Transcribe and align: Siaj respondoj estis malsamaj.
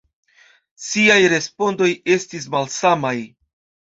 Siaj 0.85 1.17
respondoj 1.33 1.89
estis 2.15 2.47
malsamaj. 2.57 3.13